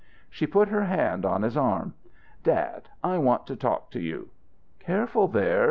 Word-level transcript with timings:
She 0.31 0.47
put 0.47 0.67
her 0.69 0.83
hand 0.85 1.27
on 1.27 1.43
his 1.43 1.55
arm. 1.55 1.93
"Dad, 2.41 2.89
I 3.03 3.19
want 3.19 3.45
to 3.45 3.55
talk 3.55 3.91
to 3.91 3.99
you." 3.99 4.29
"Careful 4.79 5.27
there. 5.27 5.59